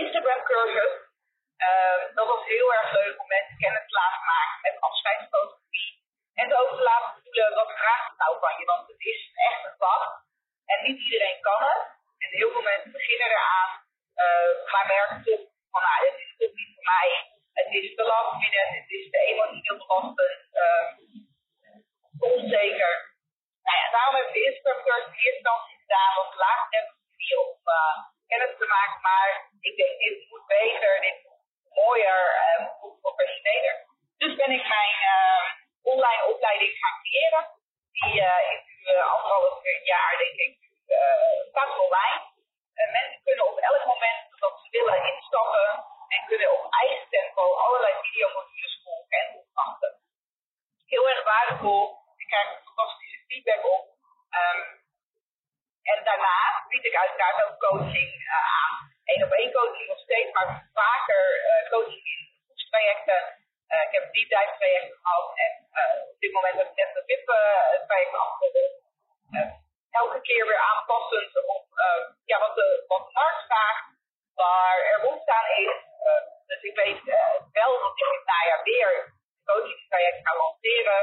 Instagram 0.00 0.42
cursus. 0.42 1.10
Uh, 1.66 2.14
dat 2.14 2.26
was 2.26 2.44
heel 2.44 2.74
erg 2.74 2.92
leuk 2.92 3.20
om 3.20 3.26
mensen 3.26 3.56
kennis 3.58 3.86
te 3.86 3.98
laten 4.00 4.24
maken 4.34 4.58
met 4.66 4.80
afscheidsfotografie. 4.80 5.92
En 6.34 6.56
ook 6.60 6.72
te 6.76 6.82
laten 6.90 7.22
voelen 7.22 7.54
wat 7.54 7.70
vraagt 7.78 8.08
het 8.08 8.18
nou 8.18 8.38
van 8.44 8.54
je. 8.58 8.64
Want 8.64 8.88
het 8.92 9.00
is 9.12 9.20
echt 9.48 9.64
een 9.64 9.78
vak. 9.78 10.02
En 10.66 10.78
niet 10.86 11.00
iedereen 11.06 11.40
kan 11.40 11.62
het. 11.70 11.82
En 12.22 12.28
heel 12.38 12.50
veel 12.52 12.62
mensen 12.72 12.92
beginnen 12.92 13.28
eraan. 13.30 13.70
maar 14.72 14.86
merken 14.86 15.22
toch 15.24 15.44
van 15.72 15.82
nou, 15.82 15.98
het 16.08 16.18
is 16.24 16.32
toch 16.38 16.54
niet 16.58 16.72
voor 16.74 16.86
mij. 16.94 17.08
Het 17.52 17.70
is 17.78 17.94
te 17.96 18.04
lastminute, 18.12 18.76
het 18.80 18.90
is 18.98 19.10
te 19.10 19.18
emotioneel 19.30 19.78
belastend, 19.86 20.30
onzeker. 22.18 22.94
Nou 23.66 23.76
ja, 23.80 23.86
daarom 23.90 24.14
heb 24.14 24.26
ik 24.26 24.32
de 24.32 24.44
Instagram 24.50 25.02
in 25.06 25.12
eerste 25.12 25.30
instantie 25.34 25.76
gedaan 25.82 26.14
op 26.24 26.34
laagdrempelige 26.34 27.36
om 27.44 27.60
uh, 27.64 27.96
kennis 28.26 28.54
te 28.58 28.66
maken. 28.76 29.00
Maar 29.08 29.28
ik 29.60 29.76
denk, 29.76 29.98
dit 29.98 30.28
moet 30.30 30.46
beter, 30.46 31.00
dit 31.00 31.18
moet 31.22 31.31
mooier, 31.74 32.20
uh, 32.42 32.66
professioneler. 33.00 33.76
Dus 34.16 34.36
ben 34.36 34.50
ik 34.50 34.68
mijn 34.68 34.94
uh, 35.14 35.44
online 35.82 36.24
opleiding 36.32 36.72
gaan 36.80 36.98
creëren. 37.02 37.44
Die 37.92 38.20
is 38.54 38.64
nu 38.86 38.96
anderhalf 39.00 39.60
jaar, 39.84 40.16
denk 40.18 40.38
ik, 40.46 40.56
staat 41.50 41.78
online. 41.78 42.22
mensen 42.92 43.20
kunnen 43.24 43.46
op 43.52 43.58
elk 43.58 43.84
moment 43.84 44.40
dat 44.40 44.60
ze 44.62 44.68
willen 44.70 45.12
instappen 45.12 45.84
en 46.08 46.26
kunnen 46.26 46.50
op 46.52 46.72
eigen 46.72 47.08
tempo 47.08 47.54
allerlei 47.54 47.94
videomodules 48.02 48.80
volgen 48.84 49.18
en 49.18 49.36
opwachten. 49.36 49.92
Heel 50.86 51.08
erg 51.08 51.24
waardevol. 51.24 52.00
Ik 52.16 52.26
krijg 52.26 52.48
fantastische 52.64 53.24
feedback 53.26 53.64
op. 53.64 53.82
Um, 54.40 54.80
en 55.82 56.04
daarna 56.04 56.64
bied 56.68 56.84
ik 56.84 56.96
uiteraard 56.96 57.44
ook 57.44 57.58
coaching 57.58 58.10
aan. 58.28 58.91
Eén 59.04 59.24
op 59.24 59.32
één 59.32 59.52
coaching 59.52 59.88
nog 59.88 59.98
steeds, 59.98 60.32
maar 60.32 60.70
vaker 60.72 61.24
uh, 61.50 61.70
coaching 61.70 62.04
in 62.04 62.20
groepstrajecten. 62.46 63.20
Uh, 63.72 63.82
ik 63.86 63.92
heb 63.96 64.12
deep 64.12 64.28
dive 64.28 64.54
trajecten 64.58 64.98
gehad 65.02 65.26
en 65.44 65.52
op 66.12 66.18
dit 66.18 66.32
moment 66.32 66.56
heb 66.56 66.68
ik 66.70 66.76
net 66.76 66.96
een 66.96 67.04
VIP 67.06 67.26
traject 67.86 68.14
afgerond. 68.14 68.74
elke 69.90 70.20
keer 70.20 70.46
weer 70.46 70.62
aanpassend 70.70 71.46
op 71.46 71.66
ja, 72.24 72.38
wat, 72.38 72.54
de, 72.54 72.84
wat 72.86 73.06
de 73.06 73.12
markt 73.12 73.44
vraagt, 73.46 73.86
waar 74.34 74.78
er 74.92 75.00
behoefte 75.00 75.32
aan 75.32 75.50
is. 75.56 75.76
dus 76.46 76.62
ik 76.62 76.76
weet 76.76 77.02
wel 77.52 77.78
dat 77.78 77.98
ik 77.98 78.08
het 78.16 78.24
najaar 78.24 78.62
weer 78.62 78.88
een 78.98 79.12
coachingstraject 79.44 80.20
ga 80.28 80.36
lanceren. 80.36 81.02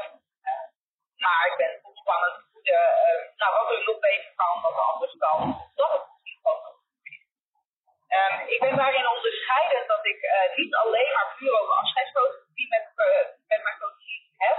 maar 1.18 1.48
ik 1.52 1.58
ben 1.58 1.80
ontspannen 1.84 2.50
de, 2.70 2.78
uh, 2.78 3.20
nou, 3.42 3.52
wat 3.58 3.72
er 3.72 3.84
nog 3.90 4.00
beter 4.00 4.32
kan, 4.36 4.62
wat 4.62 4.78
anders 4.92 5.16
kan, 5.26 5.38
dat 5.80 5.92
het 5.96 6.04
misschien 6.12 6.40
ook 6.52 6.64
um, 8.18 8.36
Ik 8.54 8.60
ben 8.60 8.76
daarin 8.82 9.08
onderscheidend 9.16 9.88
dat 9.88 10.06
ik 10.06 10.20
uh, 10.24 10.58
niet 10.60 10.74
alleen 10.76 11.12
maar 11.16 11.34
puur 11.38 11.54
over 11.60 11.74
afscheidsfotografie 11.74 12.70
met, 12.76 12.86
uh, 12.96 13.26
met 13.52 13.62
mijn 13.66 13.80
coaching 13.84 14.22
heb. 14.46 14.58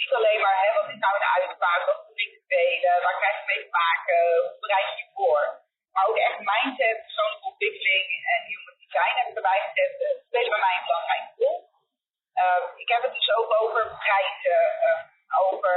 Niet 0.00 0.12
alleen 0.18 0.40
maar, 0.40 0.56
hè, 0.62 0.68
wat 0.78 0.88
is 0.92 1.00
nou 1.04 1.18
de 1.18 1.30
uitvaart, 1.40 1.86
wat 1.86 2.04
moet 2.06 2.20
ik 2.26 2.32
delen, 2.46 3.02
waar 3.02 3.18
krijg 3.20 3.36
je 3.38 3.46
mee 3.46 3.62
te 3.64 3.76
maken, 3.82 4.18
hoe 4.44 4.60
bereid 4.60 4.88
je 4.90 4.96
je 5.02 5.10
voor. 5.14 5.42
Maar 5.92 6.06
ook 6.08 6.18
echt 6.28 6.38
mindset, 6.50 7.02
persoonlijke 7.06 7.46
ontwikkeling 7.50 8.06
en 8.32 8.40
human 8.50 8.76
ik 9.44 9.50
erbij 9.50 9.60
gezet. 9.68 10.24
spelen 10.26 10.50
bij 10.50 10.64
mij 10.66 10.76
een 10.76 10.88
belangrijke 10.90 11.32
rol. 11.36 11.56
Uh, 12.42 12.62
ik 12.82 12.88
heb 12.88 13.02
het 13.02 13.14
dus 13.14 13.30
ook 13.38 13.50
over 13.60 13.82
prijzen, 14.04 14.62
over 15.46 15.74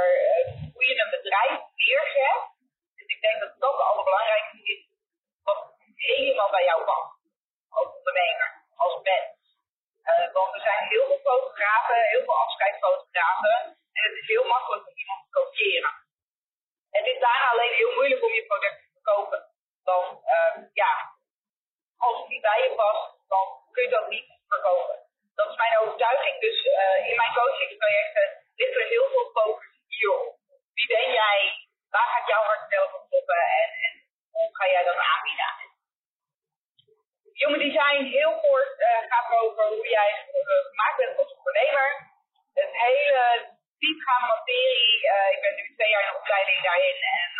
hoe 0.72 0.84
je 0.88 1.00
een 1.02 1.16
bedrijf 1.18 1.60
neerzet. 1.74 2.42
Dus 2.96 3.08
ik 3.14 3.20
denk 3.20 3.40
dat 3.40 3.52
dat 3.58 3.72
het 3.72 3.80
allerbelangrijkste 3.80 4.58
is 4.62 4.82
wat 5.42 5.60
helemaal 5.94 6.50
bij 6.50 6.64
jou 6.64 6.84
past. 6.84 7.16
Als 7.68 7.88
ondernemer, 7.98 8.48
als 8.76 9.02
mens. 9.02 9.36
Uh, 10.08 10.32
want 10.32 10.54
er 10.54 10.60
zijn 10.60 10.88
heel 10.88 11.06
veel 11.06 11.20
fotografen, 11.30 12.08
heel 12.12 12.24
veel 12.24 12.38
afscheidsfotografen. 12.44 13.56
En 13.96 14.02
het 14.08 14.16
is 14.22 14.26
heel 14.26 14.44
makkelijk 14.44 14.86
om 14.86 14.96
iemand 14.96 15.20
te 15.22 15.30
kopiëren. 15.30 15.92
Het 16.90 17.06
is 17.06 17.18
daarna 17.20 17.50
alleen 17.50 17.74
heel 17.80 17.94
moeilijk 17.94 18.24
om 18.24 18.32
je 18.32 18.46
product 18.46 18.78
te 18.80 18.88
verkopen. 18.92 19.40
Dan, 19.84 20.04
uh, 20.36 20.56
ja, 20.72 20.92
als 21.98 22.18
het 22.18 22.28
niet 22.28 22.42
bij 22.42 22.62
je 22.62 22.74
past, 22.74 23.18
dan 23.28 23.44
kun 23.72 23.82
je 23.82 23.90
dat 23.90 24.08
niet 24.08 24.28
verkopen. 24.48 24.96
Dat 25.34 25.50
is 25.50 25.56
mijn 25.56 25.78
overtuiging. 25.78 26.40
Dus 26.40 26.58
uh, 26.64 27.08
in 27.10 27.16
mijn 27.16 27.34
coachingstrajecten 27.34 28.26
ligt 28.56 28.76
er 28.76 28.86
heel 28.94 29.08
veel 29.12 29.30
focus 29.34 29.72
hierop? 29.86 30.36
Wie 30.74 30.86
ben 30.86 31.10
jij? 31.12 31.40
Waar 31.90 32.08
gaat 32.12 32.28
jouw 32.28 32.42
hart 32.42 32.70
zelf 32.70 32.92
op 32.94 33.08
kloppen? 33.08 33.42
En, 33.60 33.68
en 34.32 34.52
jij 34.70 34.84
dat 34.84 34.96
aanbieden? 34.96 35.52
Human 37.38 37.58
design, 37.58 38.02
heel 38.18 38.34
kort, 38.40 38.80
uh, 38.80 38.86
gaat 39.10 39.30
over 39.44 39.64
hoe 39.66 39.88
jij 39.88 40.10
uh, 40.10 40.70
gemaakt 40.70 40.96
bent 40.96 41.18
als 41.18 41.32
ondernemer. 41.36 41.88
Een 42.54 42.74
hele 42.86 43.22
diepgaande 43.78 44.26
materie. 44.26 44.94
Uh, 45.12 45.28
ik 45.34 45.40
ben 45.40 45.54
nu 45.54 45.74
twee 45.74 45.90
jaar 45.90 46.06
in 46.08 46.20
opleiding 46.20 46.62
daarin. 46.62 46.98
En 47.16 47.30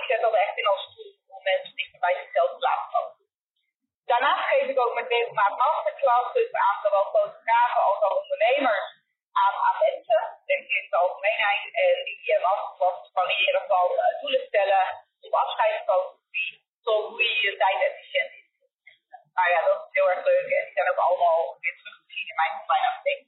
ik 0.00 0.04
zet 0.08 0.20
dat 0.20 0.34
echt 0.34 0.56
in 0.58 0.66
als 0.66 0.94
tool 0.94 1.36
om 1.36 1.42
mensen 1.42 1.76
dichter 1.76 2.00
bij 2.00 2.14
zichzelf 2.22 2.50
te 2.50 2.58
laten 2.58 2.90
komen. 2.92 3.16
Daarnaast 4.04 4.48
geef 4.48 4.68
ik 4.68 4.78
ook 4.80 4.94
met 4.94 5.08
regelmaat 5.08 5.56
masterclasses 5.56 6.52
aan 6.52 6.78
zowel 6.82 7.04
fotografen 7.16 7.82
als 7.82 8.00
al 8.00 8.16
ondernemers 8.22 8.86
aan, 9.32 9.54
aan 9.66 9.78
mensen, 9.86 10.20
denk 10.46 10.62
ik 10.64 10.82
in 10.82 10.90
de 10.90 10.96
algemeenheid. 10.96 11.62
En 11.84 12.04
die 12.04 12.38
masterclasses 12.40 13.10
variëren 13.12 13.64
van 13.66 13.88
doelen 14.20 14.46
stellen 14.46 14.86
op 15.20 15.34
afscheidsfotografie 15.34 16.66
tot 16.82 17.08
hoe 17.08 17.22
je 17.22 17.56
tijd 17.56 17.80
efficiënt 17.88 18.32
is. 18.32 18.46
Nou 19.36 19.48
ja, 19.50 19.60
dat 19.68 19.78
is 19.86 19.92
heel 19.92 20.10
erg 20.10 20.24
leuk 20.24 20.48
en 20.56 20.64
die 20.64 20.72
zijn 20.72 20.90
ook 20.90 21.04
allemaal 21.06 21.56
weer 21.60 21.76
terug 21.78 21.96
te 22.06 22.12
zien 22.14 22.28
in 22.28 22.36
mijn 22.42 22.52
online 22.60 22.86
afdeling. 22.90 23.26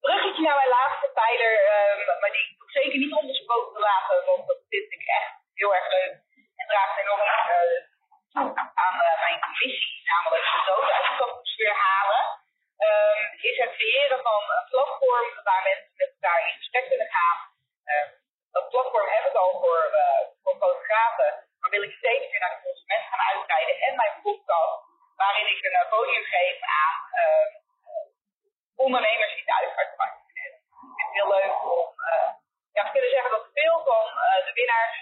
Bruggetje 0.00 0.42
naar 0.42 0.60
mijn 0.62 0.76
laatste 0.78 1.10
pijler, 1.20 1.54
um, 1.74 2.20
maar 2.20 2.32
die 2.36 2.46
ik 2.50 2.70
zeker 2.78 2.98
niet 2.98 3.14
ondersproken 3.20 3.72
te 3.72 3.80
laten, 3.90 4.24
want 4.24 4.46
dat 4.46 4.60
vind 4.68 4.92
ik 4.92 5.04
echt 5.06 5.32
heel 5.54 5.74
erg 5.74 5.88
leuk 5.88 6.14
en 6.56 6.66
draagt 6.66 6.98
enorm 6.98 7.20
uh, 7.20 7.80
aan 8.84 8.96
uh, 9.06 9.20
mijn 9.24 9.40
missie, 9.60 10.02
namelijk 10.04 10.44
de 10.52 10.62
dood 10.66 10.90
uit 10.90 11.18
de 11.18 11.24
atmosfeer 11.24 11.74
halen, 11.74 12.22
um, 12.88 13.20
is 13.50 13.58
het 13.58 13.72
creëren 13.76 14.22
van 14.22 14.42
een 14.56 14.66
platform 14.70 15.28
waar 15.42 15.62
mensen 15.62 15.92
met 15.96 16.12
elkaar 16.14 16.40
in 16.46 16.56
gesprek 16.60 16.88
kunnen 16.88 17.10
gaan. 17.16 17.38
Uh, 17.90 18.08
dat 18.50 18.68
platform 18.68 19.08
heb 19.08 19.24
ik 19.30 19.34
al 19.34 19.50
voor, 19.60 19.82
uh, 20.02 20.22
voor 20.42 20.56
fotografen, 20.56 21.30
maar 21.58 21.70
wil 21.70 21.82
ik 21.82 21.96
steeds 21.96 22.30
meer 22.30 22.40
naar 22.40 22.54
de 22.56 22.64
consument 22.66 23.04
gaan 23.10 23.28
uitbreiden. 23.30 23.80
En 23.80 23.96
mijn 23.96 24.20
podcast, 24.22 24.78
waarin 25.16 25.46
ik 25.46 25.64
een 25.64 25.88
podium 25.88 26.24
geef 26.24 26.60
aan 26.60 26.90
ondernemers 28.76 29.34
die 29.34 29.44
de 29.44 29.54
uitvaartmarkt 29.54 30.32
zijn. 30.32 30.52
Ik 30.52 30.94
vind 30.96 31.08
het 31.08 31.16
heel 31.18 31.28
leuk 31.28 31.62
om 31.64 31.94
ja, 32.72 32.84
te 32.84 32.90
kunnen 32.92 33.10
zeggen 33.10 33.30
dat 33.30 33.50
veel 33.52 33.84
van 33.84 34.04
de 34.46 34.52
winnaars 34.54 34.98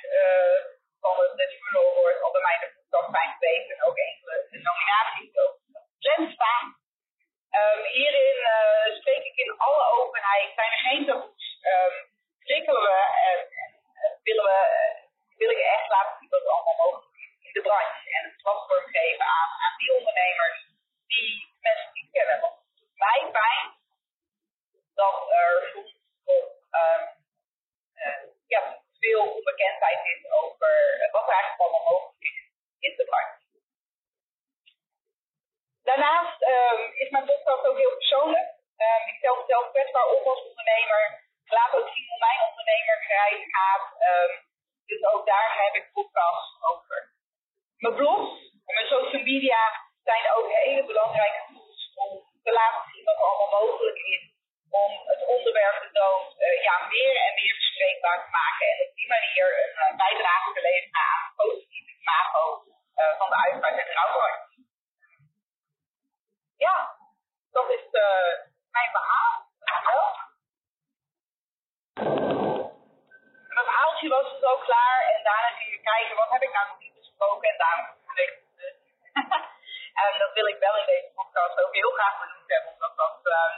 van 1.01 1.15
het 1.21 1.35
National 1.35 1.97
Award 1.97 2.23
al 2.23 2.33
bij 2.33 2.41
mij 2.41 2.55
in 2.55 2.61
de 2.61 2.73
podcast 2.75 3.11
zijn 3.11 3.31
geweest. 3.33 3.71
En 3.71 3.85
ook 3.85 3.97
enkele 3.97 4.47
nominaties 4.51 5.37
ook 5.37 5.57
gepland 5.99 6.33
staan. 6.33 6.67
Um, 7.59 7.85
hierin 7.85 8.39
uh, 8.55 8.97
spreek 8.99 9.25
ik 9.25 9.37
in 9.37 9.59
alle 9.59 9.85
openheid, 9.99 10.55
zijn 10.55 10.73
er 10.73 10.79
geen 10.89 11.07
taboes. 11.07 11.59
Um, 11.63 11.95
prikkelen 12.39 12.83
we 12.83 12.99
en, 13.31 13.39
en 13.63 13.71
willen 14.23 14.45
we, 14.45 14.59
uh, 14.77 15.37
wil 15.37 15.51
ik 15.51 15.59
echt 15.59 15.89
laten 15.89 16.17
zien 16.19 16.29
wat 16.29 16.41
er 16.41 16.51
allemaal 16.51 16.77
mogelijk 16.85 17.17
is 17.17 17.47
in 17.47 17.53
de 17.53 17.61
branche. 17.61 18.11
En 18.17 18.25
het 18.25 18.43
platform 18.43 18.87
geven 18.87 19.25
aan, 19.25 19.51
aan 19.65 19.77
die 19.79 19.95
ondernemers 19.99 20.59
die 21.07 21.57
mensen 21.61 21.91
niet 21.93 22.11
kennen. 22.11 22.41
Want 22.41 22.55
het 22.55 22.83
is 22.83 22.95
mij 22.95 23.21
fijn 23.33 23.67
dat 24.95 25.31
er 25.31 25.71
soms 25.73 25.93
nog 26.25 26.45
um, 26.81 27.03
uh, 27.95 28.23
ja, 28.47 28.83
veel 28.99 29.33
onbekendheid 29.33 30.05
is 30.05 30.31
over 30.31 30.73
wat 31.13 31.27
er 31.27 31.33
eigenlijk 31.33 31.61
allemaal 31.61 31.91
mogelijk 31.93 32.23
is 32.23 32.39
in 32.79 32.97
de 32.97 33.05
branche. 33.05 33.39
Daarnaast 35.83 36.43
um, 36.43 36.93
is 36.95 37.11
mijn 37.11 37.25
podcast 37.25 37.67
ook 37.67 37.77
heel 37.77 37.97
persoonlijk. 37.97 38.49
Um, 38.77 39.09
mezelf 39.71 39.93
kwetsbaar 39.93 40.09
op 40.15 40.27
als 40.27 40.43
ondernemer. 40.49 41.03
Laat 41.45 41.73
ook 41.75 41.89
zien 41.95 42.09
hoe 42.09 42.19
mijn 42.19 42.41
ondernemerreis 42.49 43.43
gaat. 43.55 43.87
Um, 44.11 44.33
dus 44.87 45.03
ook 45.13 45.27
daar 45.27 45.51
heb 45.65 45.75
ik 45.75 45.93
podcasts 45.93 46.63
over. 46.71 47.13
Mijn 47.77 47.95
blogs 47.95 48.31
en 48.67 48.75
mijn 48.75 48.87
social 48.87 49.23
media 49.23 49.63
zijn 50.03 50.25
ook 50.37 50.49
hele 50.53 50.85
belangrijke 50.85 51.43
tools 51.49 51.93
om 51.95 52.11
te 52.43 52.53
laten 52.53 52.91
zien 52.93 53.05
wat 53.05 53.17
er 53.17 53.23
allemaal 53.23 53.61
mogelijk 53.61 53.99
is. 53.99 54.25
Om 54.71 54.93
het 55.07 55.27
onderwerp 55.27 55.83
de 55.83 55.91
dood 55.93 56.29
uh, 56.39 56.63
ja, 56.63 56.87
meer 56.89 57.17
en 57.27 57.35
meer 57.35 57.55
bespreekbaar 57.55 58.25
te 58.25 58.31
maken. 58.31 58.67
En 58.73 58.79
op 58.87 58.95
die 58.95 59.09
manier 59.09 59.47
een 59.63 59.93
uh, 59.93 59.97
bijdrage 59.97 60.53
te 60.53 60.61
leveren 60.61 61.05
aan 61.15 61.25
het 61.27 61.37
positieve 61.37 61.91
imago 62.01 62.45
uh, 63.01 63.19
van 63.19 63.29
de 63.31 63.37
uitvaart 63.45 63.79
en 63.79 63.93
rouwbranche. 63.95 64.59
Ja, 66.57 66.77
dat 67.51 67.69
is 67.71 67.85
uh, 67.91 68.33
mijn 68.77 68.91
verhaal. 68.97 69.31
Ja. 69.71 69.79
Mijn 73.55 73.65
verhaaltje 73.65 74.09
was 74.09 74.31
dus 74.33 74.43
ook 74.43 74.65
klaar 74.65 75.03
en 75.15 75.23
daarna 75.23 75.49
ging 75.57 75.75
ik 75.75 75.83
nou 76.53 76.69
nog 76.69 76.79
niet 76.79 76.95
besproken 76.95 77.49
en 77.49 77.59
daarom 77.59 77.87
ik 78.15 78.33
dus. 78.57 78.77
en 80.03 80.19
dat 80.19 80.33
wil 80.33 80.47
ik 80.47 80.59
wel 80.59 80.77
in 80.81 80.87
deze 80.87 81.11
podcast 81.15 81.61
ook 81.63 81.75
heel 81.75 81.93
graag 81.99 82.19
benoemd 82.21 82.51
hebben, 82.55 82.73
omdat 82.73 82.97
dat 82.97 83.19
uh, 83.23 83.55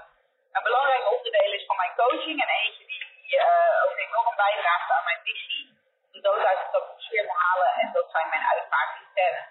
een 0.52 0.62
belangrijk 0.62 1.10
onderdeel 1.12 1.52
is 1.52 1.66
van 1.66 1.76
mijn 1.76 1.94
coaching 1.96 2.42
en 2.44 2.50
eentje 2.60 2.84
die 2.86 3.02
uh, 3.36 3.84
ook 3.84 3.98
enorm 4.06 4.36
bijdraagt 4.36 4.90
aan 4.90 5.04
mijn 5.04 5.22
missie. 5.22 5.80
De 6.12 6.20
dood 6.20 6.44
uit 6.44 6.58
de 6.58 6.78
atmosfeer 6.78 7.26
te 7.26 7.36
halen 7.44 7.70
en 7.80 7.92
dat 7.92 8.10
zijn 8.10 8.28
mijn 8.28 8.46
uitvaartsystemen. 8.52 9.44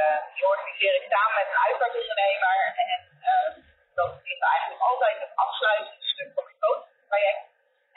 Uh, 0.00 0.18
die 0.34 0.46
organiseer 0.46 0.94
ik 1.00 1.06
samen 1.12 1.34
met 1.34 1.48
een 1.50 1.64
uitvaartondernemer. 1.66 2.56
En 2.84 3.00
uh, 3.30 3.50
dat 3.94 4.12
is 4.22 4.38
eigenlijk 4.38 4.82
altijd 4.90 5.18
het 5.18 5.32
afsluitende 5.34 6.06
stuk 6.14 6.30
van 6.34 6.44
mijn 6.44 6.58
coachingstraject. 6.64 7.42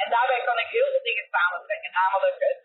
En 0.01 0.09
daarbij 0.09 0.41
kan 0.43 0.59
ik 0.59 0.69
heel 0.77 0.89
veel 0.91 1.03
dingen 1.09 1.27
samentrekken. 1.31 1.91
Namelijk 1.91 2.39
het 2.47 2.61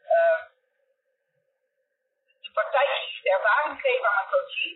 praktijkgerichte 2.59 3.31
ervaring 3.37 3.81
geven 3.81 4.07
aan 4.09 4.15
mijn 4.15 4.33
coachie. 4.35 4.75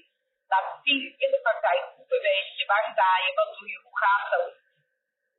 Laten 0.52 0.80
zien 0.82 1.02
in 1.24 1.30
de 1.34 1.40
praktijk 1.46 1.82
hoe 1.96 2.06
beweeg 2.06 2.46
je, 2.58 2.64
waar 2.66 2.88
sta 2.92 3.10
je, 3.24 3.30
wat 3.34 3.50
doe 3.58 3.68
je, 3.68 3.78
hoe 3.86 3.98
gaat 3.98 4.30
het. 4.30 4.46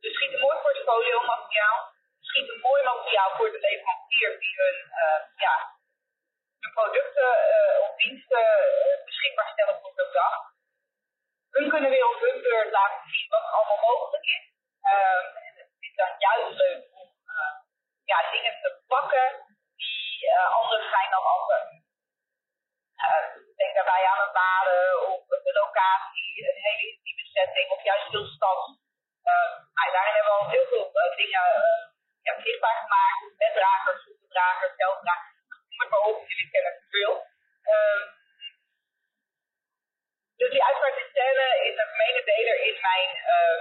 Dus 0.01 0.13
schiet 0.13 0.33
een 0.33 0.45
mooi 0.47 0.57
portfolio 0.65 1.17
materiaal. 1.33 1.79
Schiet 2.19 2.49
een 2.49 2.59
mooi 2.69 2.83
materiaal 2.83 3.31
voor 3.37 3.51
de 3.51 3.59
leverancier 3.59 4.39
die 4.39 4.55
hun 4.61 4.77
ja, 5.45 5.55
hun 6.59 6.73
producten 6.73 7.31
uh, 7.55 7.79
of 7.83 7.95
diensten 7.95 8.47
uh, 8.85 9.05
beschikbaar 9.05 9.49
stellen 9.51 9.79
voor 9.81 9.93
de 9.95 10.09
dag. 10.11 10.35
Hun 11.51 11.69
kunnen 11.69 11.89
weer 11.89 12.07
op 12.07 12.19
hun 12.19 12.41
beurt 12.41 12.71
laten 12.71 13.09
zien 13.09 13.29
wat 13.29 13.45
allemaal 13.55 13.81
mogelijk 13.89 14.25
is. 14.25 14.45
Um, 14.91 15.25
en 15.47 15.53
het 15.61 15.71
is 15.79 15.95
dan 15.95 16.13
juist 16.17 16.57
leuk 16.63 16.83
om 17.01 17.09
ja, 18.03 18.31
dingen 18.31 18.55
te 18.61 18.81
pakken 18.87 19.27
die 19.75 20.33
anders 20.59 20.89
zijn 20.89 21.09
dan 21.09 21.23
anderen. 21.23 21.78
Denk 23.59 23.73
daarbij 23.75 24.03
aan 24.11 24.23
het 24.25 24.33
baden 24.33 25.07
of 25.11 25.21
de 25.47 25.53
locatie, 25.61 26.31
een 26.49 26.61
hele 26.67 26.85
intieme 26.91 27.25
setting 27.35 27.69
of 27.75 27.83
juist 27.83 28.11
heel 28.11 28.25
stad. 28.25 28.61
Nou, 29.27 29.91
daarin 29.95 30.15
hebben 30.15 30.33
we 30.33 30.39
al 30.39 30.49
heel 30.49 30.67
veel 30.71 30.91
dingen 31.15 31.47
ja, 32.27 32.33
zichtbaar 32.41 32.77
gemaakt. 32.83 33.37
Beddragers, 33.37 34.03
voetdragers, 34.03 34.75
zelfdragers 34.75 35.37
noem 35.79 35.89
maar 35.89 36.05
op, 36.11 36.17
jullie 36.29 36.49
kennen 36.53 36.73
het 36.73 36.85
veel. 36.95 37.13
Um, 37.73 38.01
dus 40.39 40.49
die 40.55 40.63
uitvaartsysteme 40.63 41.45
is 41.69 41.75
een 41.83 41.93
mededeler 42.03 42.57
in 42.69 42.77
mijn 42.89 43.09
uh, 43.35 43.59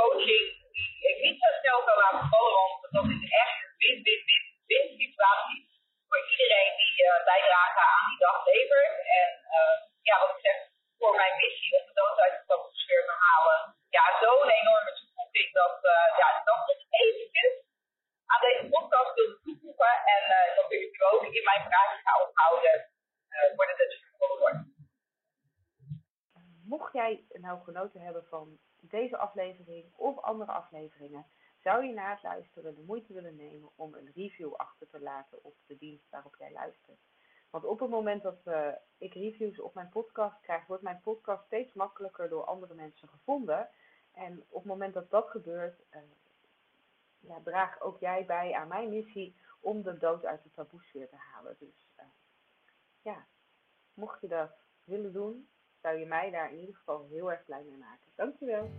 coaching 0.00 0.44
die 0.74 0.92
ik 1.10 1.18
niet 1.26 1.38
zo 1.42 1.48
snel 1.60 1.80
kan 1.84 1.96
laten 2.02 2.28
vallen, 2.32 2.52
want 2.58 2.80
dat 2.96 3.06
is 3.16 3.24
echt 3.42 3.56
een 3.64 3.74
win-win-win-win 3.82 4.86
situatie 5.02 5.60
voor 6.08 6.20
iedereen 6.30 6.72
die 6.82 6.96
uh, 7.04 7.24
bijdrage 7.24 7.80
aan 7.94 8.06
die 8.10 8.11
dag. 8.26 8.40
En 9.20 9.30
uh, 9.58 9.76
ja, 10.08 10.14
wat 10.20 10.30
ik 10.34 10.42
zeg, 10.46 10.56
voor 10.98 11.14
mijn 11.22 11.36
missie 11.42 11.76
om 11.78 11.84
de 11.88 11.94
dood 12.00 12.18
uit 12.24 12.34
de 12.46 12.54
atmosfeer 12.54 13.04
te 13.10 13.16
halen, 13.26 13.60
ja, 13.96 14.04
zo'n 14.22 14.50
enorme 14.60 14.92
toevoeging 14.98 15.48
dat, 15.60 15.76
uh, 15.94 16.08
ja, 16.20 16.28
dat 16.34 16.44
nog 16.46 16.60
eventjes 17.04 17.54
aan 18.32 18.42
deze 18.48 18.64
podcast 18.74 19.14
wilde 19.14 19.38
toevoegen 19.44 19.94
en 20.14 20.22
uh, 20.38 20.56
dat 20.56 20.68
wil 20.68 20.82
ik 20.88 20.96
ook 21.10 21.22
in 21.38 21.48
mijn 21.50 21.64
vragen 21.68 21.98
ga 22.04 22.12
ophouden 22.26 22.76
de 23.32 23.74
Dutch 23.76 24.16
Forward. 24.18 24.66
Mocht 26.64 26.92
jij 26.92 27.24
nou 27.28 27.62
genoten 27.62 28.00
hebben 28.00 28.24
van 28.24 28.58
deze 28.80 29.16
aflevering 29.16 29.94
of 29.96 30.18
andere 30.18 30.52
afleveringen, 30.52 31.26
zou 31.62 31.84
je 31.84 31.92
na 31.92 32.10
het 32.10 32.22
luisteren 32.22 32.74
de 32.74 32.82
moeite 32.82 33.12
willen 33.12 33.36
nemen 33.36 33.70
om 33.76 33.94
een 33.94 34.12
review 34.14 34.54
achter 34.54 34.88
te 34.88 35.00
laten 35.00 35.44
op 35.44 35.54
de 35.66 35.76
dienst 35.76 36.10
waarop 36.10 36.36
jij 36.36 36.52
luistert. 36.52 37.00
Want 37.52 37.64
op 37.64 37.80
het 37.80 37.90
moment 37.90 38.22
dat 38.22 38.40
uh, 38.44 38.68
ik 38.98 39.14
reviews 39.14 39.60
op 39.60 39.74
mijn 39.74 39.88
podcast 39.88 40.40
krijg, 40.40 40.66
wordt 40.66 40.82
mijn 40.82 41.00
podcast 41.00 41.44
steeds 41.44 41.72
makkelijker 41.72 42.28
door 42.28 42.44
andere 42.44 42.74
mensen 42.74 43.08
gevonden. 43.08 43.68
En 44.12 44.44
op 44.48 44.62
het 44.62 44.72
moment 44.72 44.94
dat 44.94 45.10
dat 45.10 45.28
gebeurt, 45.28 45.80
ja, 47.18 47.40
draag 47.44 47.80
ook 47.80 48.00
jij 48.00 48.26
bij 48.26 48.52
aan 48.54 48.68
mijn 48.68 48.88
missie 48.88 49.36
om 49.60 49.82
de 49.82 49.98
dood 49.98 50.24
uit 50.24 50.42
de 50.42 50.50
taboesfeer 50.50 51.08
te 51.08 51.16
halen. 51.16 51.56
Dus 51.58 51.88
uh, 51.98 52.04
ja, 53.02 53.26
mocht 53.94 54.20
je 54.20 54.28
dat 54.28 54.52
willen 54.84 55.12
doen, 55.12 55.48
zou 55.80 55.96
je 55.96 56.06
mij 56.06 56.30
daar 56.30 56.52
in 56.52 56.58
ieder 56.58 56.74
geval 56.74 57.06
heel 57.10 57.30
erg 57.30 57.44
blij 57.44 57.62
mee 57.62 57.78
maken. 57.78 58.10
Dankjewel. 58.14 58.70